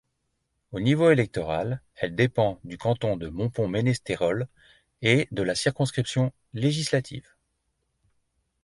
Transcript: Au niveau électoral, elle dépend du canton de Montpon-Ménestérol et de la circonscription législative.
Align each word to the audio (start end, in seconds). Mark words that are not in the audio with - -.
Au 0.71 0.79
niveau 0.79 1.11
électoral, 1.11 1.79
elle 1.95 2.15
dépend 2.15 2.59
du 2.63 2.75
canton 2.75 3.17
de 3.17 3.27
Montpon-Ménestérol 3.29 4.47
et 5.03 5.27
de 5.29 5.43
la 5.43 5.53
circonscription 5.53 6.33
législative. 6.55 7.29